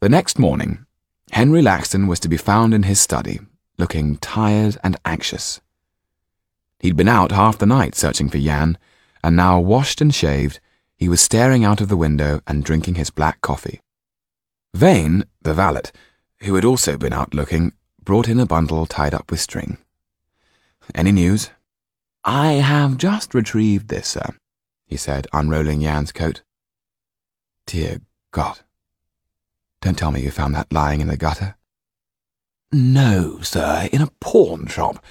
The 0.00 0.08
next 0.08 0.38
morning, 0.38 0.86
Henry 1.30 1.60
Laxton 1.60 2.08
was 2.08 2.18
to 2.20 2.28
be 2.28 2.38
found 2.38 2.72
in 2.72 2.84
his 2.84 2.98
study, 2.98 3.38
looking 3.76 4.16
tired 4.16 4.78
and 4.82 4.96
anxious. 5.04 5.60
He'd 6.78 6.96
been 6.96 7.06
out 7.06 7.32
half 7.32 7.58
the 7.58 7.66
night 7.66 7.94
searching 7.94 8.30
for 8.30 8.38
Yann, 8.38 8.78
and 9.22 9.36
now 9.36 9.60
washed 9.60 10.00
and 10.00 10.14
shaved, 10.14 10.58
he 10.96 11.06
was 11.10 11.20
staring 11.20 11.66
out 11.66 11.82
of 11.82 11.90
the 11.90 11.98
window 11.98 12.40
and 12.46 12.64
drinking 12.64 12.94
his 12.94 13.10
black 13.10 13.42
coffee. 13.42 13.82
Vane, 14.72 15.24
the 15.42 15.52
valet, 15.52 15.90
who 16.44 16.54
had 16.54 16.64
also 16.64 16.96
been 16.96 17.12
out 17.12 17.34
looking, 17.34 17.74
brought 18.02 18.26
in 18.26 18.40
a 18.40 18.46
bundle 18.46 18.86
tied 18.86 19.12
up 19.12 19.30
with 19.30 19.40
string. 19.40 19.76
Any 20.94 21.12
news? 21.12 21.50
I 22.24 22.52
have 22.52 22.96
just 22.96 23.34
retrieved 23.34 23.88
this, 23.88 24.08
sir, 24.08 24.34
he 24.86 24.96
said, 24.96 25.26
unrolling 25.34 25.82
Yann's 25.82 26.10
coat. 26.10 26.40
Dear 27.66 28.00
God. 28.30 28.60
Don't 29.80 29.98
tell 29.98 30.10
me 30.10 30.20
you 30.22 30.30
found 30.30 30.54
that 30.54 30.72
lying 30.72 31.00
in 31.00 31.08
the 31.08 31.16
gutter. 31.16 31.56
No, 32.72 33.40
sir, 33.40 33.88
in 33.92 34.02
a 34.02 34.10
pawn 34.20 34.66
shop. 34.66 35.04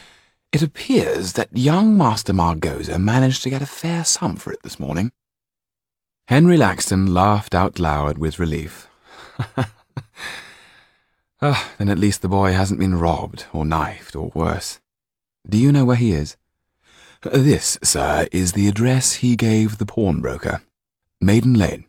It 0.51 0.61
appears 0.61 1.33
that 1.33 1.55
young 1.55 1.97
Master 1.97 2.33
Margoza 2.33 2.99
managed 2.99 3.43
to 3.43 3.49
get 3.49 3.61
a 3.61 3.67
fair 3.67 4.03
sum 4.03 4.35
for 4.35 4.53
it 4.53 4.63
this 4.63 4.79
morning. 4.79 5.11
Henry 6.27 6.57
Laxton 6.57 7.09
laughed 7.09 7.53
out 7.53 7.79
loud 7.79 8.17
with 8.17 8.39
relief. 8.39 8.87
ah, 11.41 11.71
then 11.77 11.89
at 11.89 11.99
least 11.99 12.21
the 12.21 12.29
boy 12.29 12.53
hasn't 12.53 12.79
been 12.79 12.99
robbed, 12.99 13.45
or 13.51 13.65
knifed, 13.65 14.15
or 14.15 14.31
worse. 14.33 14.79
Do 15.47 15.57
you 15.57 15.71
know 15.71 15.85
where 15.85 15.95
he 15.97 16.11
is? 16.11 16.37
This, 17.23 17.77
sir, 17.83 18.27
is 18.31 18.53
the 18.53 18.67
address 18.67 19.15
he 19.15 19.35
gave 19.35 19.77
the 19.77 19.85
pawnbroker. 19.85 20.61
Maiden 21.19 21.55
Lane. 21.55 21.88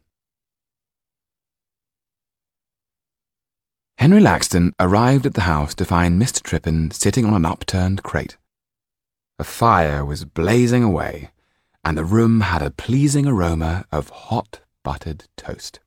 Henry 4.00 4.22
Laxton 4.22 4.72
arrived 4.80 5.26
at 5.26 5.34
the 5.34 5.42
house 5.42 5.74
to 5.74 5.84
find 5.84 6.18
Mr. 6.18 6.40
Trippen 6.40 6.90
sitting 6.90 7.26
on 7.26 7.34
an 7.34 7.44
upturned 7.44 8.02
crate. 8.02 8.38
A 9.38 9.44
fire 9.44 10.06
was 10.06 10.24
blazing 10.24 10.82
away, 10.82 11.32
and 11.84 11.98
the 11.98 12.04
room 12.06 12.40
had 12.40 12.62
a 12.62 12.70
pleasing 12.70 13.26
aroma 13.26 13.84
of 13.92 14.08
hot 14.08 14.60
buttered 14.82 15.24
toast. 15.36 15.80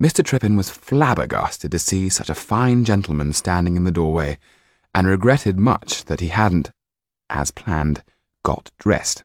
Mr. 0.00 0.22
Trippen 0.22 0.56
was 0.56 0.70
flabbergasted 0.70 1.72
to 1.72 1.80
see 1.80 2.08
such 2.08 2.30
a 2.30 2.34
fine 2.34 2.84
gentleman 2.84 3.32
standing 3.32 3.74
in 3.74 3.82
the 3.82 3.90
doorway, 3.90 4.38
and 4.94 5.08
regretted 5.08 5.58
much 5.58 6.04
that 6.04 6.20
he 6.20 6.28
hadn't, 6.28 6.70
as 7.28 7.50
planned, 7.50 8.04
got 8.44 8.70
dressed, 8.78 9.24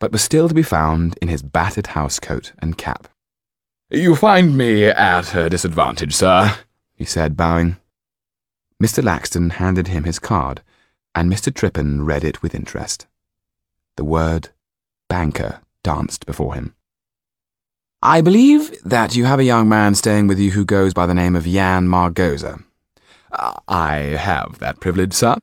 but 0.00 0.10
was 0.10 0.22
still 0.22 0.48
to 0.48 0.54
be 0.54 0.64
found 0.64 1.16
in 1.22 1.28
his 1.28 1.44
battered 1.44 1.90
housecoat 1.94 2.50
and 2.58 2.76
cap. 2.76 3.06
You 3.88 4.16
find 4.16 4.58
me 4.58 4.86
at 4.86 5.32
a 5.36 5.48
disadvantage, 5.48 6.16
sir, 6.16 6.58
he 6.98 7.04
said, 7.04 7.36
bowing. 7.36 7.76
Mr. 8.82 9.02
Laxton 9.02 9.52
handed 9.52 9.86
him 9.86 10.02
his 10.02 10.18
card, 10.18 10.62
and 11.14 11.32
Mr. 11.32 11.52
Trippen 11.52 12.04
read 12.04 12.24
it 12.24 12.42
with 12.42 12.56
interest. 12.56 13.06
The 13.96 14.04
word 14.04 14.48
banker 15.08 15.60
danced 15.84 16.26
before 16.26 16.54
him. 16.54 16.74
I 18.02 18.20
believe 18.20 18.82
that 18.82 19.14
you 19.14 19.24
have 19.26 19.38
a 19.38 19.44
young 19.44 19.68
man 19.68 19.94
staying 19.94 20.26
with 20.26 20.40
you 20.40 20.50
who 20.50 20.64
goes 20.64 20.92
by 20.92 21.06
the 21.06 21.14
name 21.14 21.36
of 21.36 21.46
Yann 21.46 21.86
Margoza. 21.86 22.64
Uh, 23.30 23.54
I 23.68 23.94
have 23.96 24.58
that 24.58 24.80
privilege, 24.80 25.12
sir. 25.12 25.36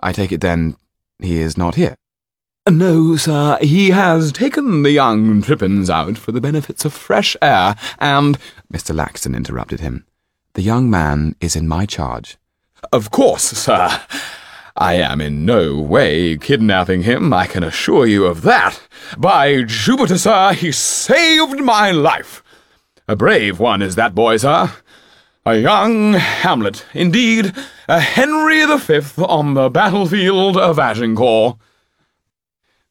I 0.00 0.12
take 0.12 0.32
it 0.32 0.40
then 0.40 0.76
he 1.20 1.38
is 1.38 1.56
not 1.56 1.76
here. 1.76 1.94
No, 2.68 3.16
sir, 3.16 3.58
he 3.60 3.90
has 3.90 4.32
taken 4.32 4.82
the 4.82 4.90
young 4.90 5.42
Trippens 5.42 5.88
out 5.88 6.18
for 6.18 6.32
the 6.32 6.40
benefits 6.40 6.84
of 6.84 6.92
fresh 6.92 7.36
air, 7.40 7.76
and 7.98 8.36
Mr. 8.72 8.94
Laxton 8.94 9.36
interrupted 9.36 9.80
him. 9.80 10.04
The 10.58 10.64
young 10.64 10.90
man 10.90 11.36
is 11.40 11.54
in 11.54 11.68
my 11.68 11.86
charge. 11.86 12.36
Of 12.90 13.12
course, 13.12 13.44
sir. 13.44 14.00
I 14.76 14.94
am 14.94 15.20
in 15.20 15.44
no 15.46 15.80
way 15.80 16.36
kidnapping 16.36 17.04
him, 17.04 17.32
I 17.32 17.46
can 17.46 17.62
assure 17.62 18.06
you 18.06 18.26
of 18.26 18.42
that. 18.42 18.80
By 19.16 19.62
Jupiter, 19.62 20.18
sir, 20.18 20.54
he 20.54 20.72
saved 20.72 21.60
my 21.60 21.92
life. 21.92 22.42
A 23.06 23.14
brave 23.14 23.60
one 23.60 23.82
is 23.82 23.94
that 23.94 24.16
boy, 24.16 24.38
sir. 24.38 24.72
A 25.46 25.58
young 25.58 26.14
Hamlet, 26.14 26.84
indeed, 26.92 27.54
a 27.88 28.00
Henry 28.00 28.66
V 28.66 29.22
on 29.22 29.54
the 29.54 29.70
battlefield 29.70 30.56
of 30.56 30.80
Agincourt. 30.80 31.56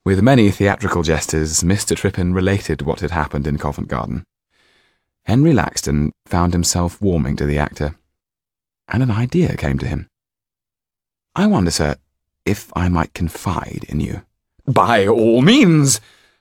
With 0.05 0.21
many 0.21 0.51
theatrical 0.51 1.03
gestures, 1.03 1.63
Mr. 1.63 1.97
Trippen 1.97 2.33
related 2.33 2.83
what 2.83 3.01
had 3.01 3.11
happened 3.11 3.45
in 3.45 3.57
Covent 3.57 3.89
Garden. 3.89 4.23
Henry 5.27 5.51
Laxton 5.51 6.11
found 6.25 6.53
himself 6.53 7.01
warming 7.01 7.35
to 7.35 7.45
the 7.45 7.57
actor, 7.57 7.97
and 8.87 9.03
an 9.03 9.11
idea 9.11 9.57
came 9.57 9.77
to 9.77 9.85
him. 9.85 10.07
I 11.35 11.47
wonder, 11.47 11.69
sir, 11.69 11.97
if 12.45 12.71
I 12.77 12.87
might 12.87 13.13
confide 13.13 13.85
in 13.89 13.99
you. 13.99 14.21
By 14.65 15.05
all 15.05 15.41
means. 15.41 15.99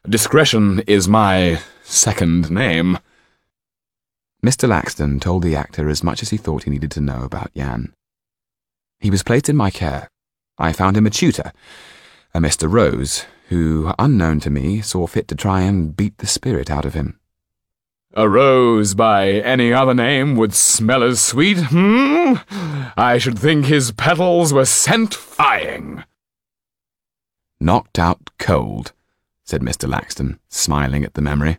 Discretion 0.09 0.85
is 0.87 1.09
my 1.09 1.61
second 1.83 2.49
name. 2.49 3.01
Mr. 4.45 4.69
Laxton 4.69 5.21
told 5.21 5.43
the 5.43 5.57
actor 5.57 5.89
as 5.89 6.05
much 6.05 6.23
as 6.23 6.31
he 6.31 6.37
thought 6.37 6.63
he 6.63 6.71
needed 6.71 6.93
to 6.93 7.01
know 7.01 7.25
about 7.25 7.51
Yann. 7.55 7.93
He 9.01 9.11
was 9.11 9.25
placed 9.25 9.49
in 9.49 9.57
my 9.57 9.73
care. 9.73 10.09
I 10.59 10.73
found 10.73 10.97
him 10.97 11.09
a 11.09 11.11
tutor, 11.11 11.53
a 12.33 12.39
Mr. 12.39 12.71
Rose, 12.71 13.27
who, 13.49 13.93
unknown 13.99 14.39
to 14.41 14.51
me, 14.51 14.81
saw 14.81 15.09
fit 15.09 15.27
to 15.27 15.35
try 15.35 15.63
and 15.63 15.97
beat 15.97 16.19
the 16.19 16.27
spirit 16.29 16.71
out 16.71 16.85
of 16.85 16.95
him. 16.95 17.19
A 18.15 18.29
rose 18.29 18.95
by 18.95 19.29
any 19.29 19.73
other 19.73 19.93
name 19.93 20.37
would 20.37 20.55
smell 20.55 21.03
as 21.03 21.21
sweet, 21.21 21.59
hmm? 21.59 22.35
I 22.97 23.19
should 23.19 23.39
think 23.39 23.67
his 23.67 23.93
petals 23.93 24.53
were 24.53 24.65
scent-fying. 24.65 26.05
Knocked 27.61 27.99
out 27.99 28.31
cold, 28.39 28.93
said 29.45 29.61
Mr. 29.61 29.89
Laxton, 29.89 30.39
smiling 30.49 31.05
at 31.05 31.15
the 31.15 31.21
memory. 31.21 31.59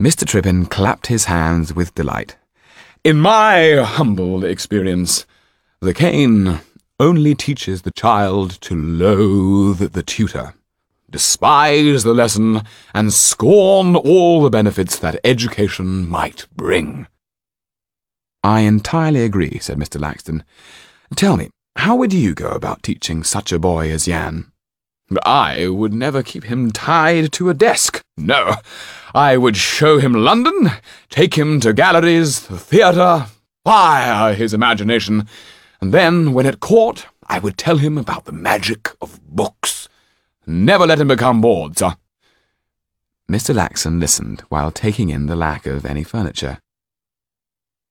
Mr. 0.00 0.24
Trippen 0.24 0.70
clapped 0.70 1.08
his 1.08 1.24
hands 1.24 1.74
with 1.74 1.94
delight. 1.94 2.36
In 3.02 3.18
my 3.18 3.76
humble 3.76 4.44
experience, 4.44 5.26
the 5.80 5.94
cane 5.94 6.60
only 7.00 7.34
teaches 7.34 7.82
the 7.82 7.90
child 7.90 8.60
to 8.60 8.76
loathe 8.76 9.92
the 9.92 10.02
tutor 10.02 10.54
despise 11.10 12.02
the 12.02 12.14
lesson, 12.14 12.62
and 12.94 13.12
scorn 13.12 13.96
all 13.96 14.42
the 14.42 14.50
benefits 14.50 14.98
that 14.98 15.20
education 15.24 16.08
might 16.08 16.46
bring. 16.54 17.06
I 18.42 18.60
entirely 18.60 19.22
agree, 19.22 19.58
said 19.60 19.78
Mr. 19.78 20.00
Laxton. 20.00 20.42
Tell 21.16 21.36
me, 21.36 21.50
how 21.76 21.96
would 21.96 22.12
you 22.12 22.34
go 22.34 22.50
about 22.50 22.82
teaching 22.82 23.22
such 23.22 23.52
a 23.52 23.58
boy 23.58 23.90
as 23.90 24.08
Yann? 24.08 24.52
I 25.24 25.66
would 25.66 25.92
never 25.92 26.22
keep 26.22 26.44
him 26.44 26.70
tied 26.70 27.32
to 27.32 27.50
a 27.50 27.54
desk. 27.54 28.00
No, 28.16 28.54
I 29.14 29.36
would 29.36 29.56
show 29.56 29.98
him 29.98 30.12
London, 30.12 30.70
take 31.08 31.34
him 31.34 31.58
to 31.60 31.72
galleries, 31.72 32.46
the 32.46 32.58
theatre, 32.58 33.26
fire 33.64 34.34
his 34.34 34.54
imagination, 34.54 35.26
and 35.80 35.92
then, 35.92 36.32
when 36.32 36.46
at 36.46 36.60
court, 36.60 37.06
I 37.26 37.38
would 37.38 37.56
tell 37.56 37.78
him 37.78 37.96
about 37.96 38.24
the 38.24 38.32
magic 38.32 38.90
of 39.00 39.20
books. 39.26 39.79
Never 40.46 40.86
let 40.86 41.00
him 41.00 41.08
become 41.08 41.40
bored, 41.40 41.78
sir. 41.78 41.94
Mr. 43.30 43.54
Laxton 43.54 44.00
listened 44.00 44.40
while 44.48 44.70
taking 44.70 45.10
in 45.10 45.26
the 45.26 45.36
lack 45.36 45.66
of 45.66 45.86
any 45.86 46.02
furniture. 46.02 46.58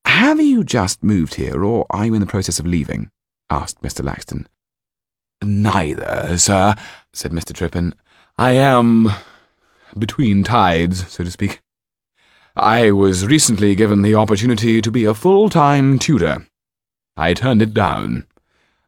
Have 0.05 0.41
you 0.41 0.63
just 0.63 1.01
moved 1.01 1.35
here, 1.35 1.63
or 1.63 1.85
are 1.89 2.05
you 2.05 2.13
in 2.13 2.19
the 2.19 2.25
process 2.25 2.59
of 2.59 2.65
leaving? 2.65 3.09
asked 3.49 3.81
Mr. 3.81 4.03
Laxton. 4.03 4.47
Neither, 5.41 6.37
sir, 6.37 6.75
said 7.13 7.31
Mr. 7.31 7.53
Trippen. 7.53 7.93
I 8.37 8.51
am 8.51 9.09
between 9.97 10.43
tides, 10.43 11.07
so 11.07 11.23
to 11.23 11.31
speak. 11.31 11.61
I 12.55 12.91
was 12.91 13.25
recently 13.25 13.75
given 13.75 14.01
the 14.01 14.15
opportunity 14.15 14.81
to 14.81 14.91
be 14.91 15.05
a 15.05 15.13
full-time 15.13 15.97
tutor. 15.97 16.45
I 17.15 17.33
turned 17.33 17.61
it 17.61 17.73
down, 17.73 18.27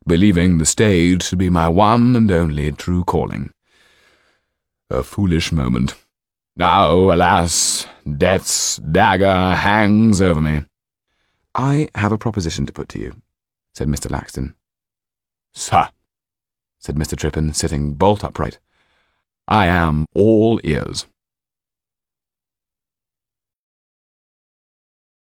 believing 0.07 0.57
the 0.57 0.65
stage 0.65 1.29
to 1.29 1.35
be 1.35 1.49
my 1.49 1.67
one 1.67 2.15
and 2.15 2.31
only 2.31 2.71
true 2.71 3.03
calling. 3.03 3.51
A 4.89 5.03
foolish 5.03 5.51
moment. 5.51 5.95
Now, 6.55 6.91
alas, 7.11 7.87
death's 8.17 8.77
dagger 8.77 9.55
hangs 9.55 10.21
over 10.21 10.41
me. 10.41 10.65
I 11.55 11.89
have 11.95 12.11
a 12.11 12.17
proposition 12.17 12.65
to 12.65 12.73
put 12.73 12.89
to 12.89 12.99
you, 12.99 13.21
said 13.73 13.87
Mr. 13.87 14.09
Laxton. 14.09 14.55
Sir, 15.53 15.89
said 16.79 16.95
Mr. 16.95 17.15
Trippen, 17.15 17.53
sitting 17.53 17.93
bolt 17.93 18.23
upright. 18.23 18.59
I 19.47 19.67
am 19.67 20.05
all 20.13 20.59
ears. 20.63 21.05